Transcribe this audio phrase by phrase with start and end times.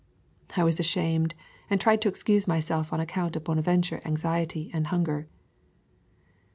[0.57, 1.35] I was ashamed
[1.69, 5.27] and tried to excuse my self on account of Bonaventure anxiety and hunger.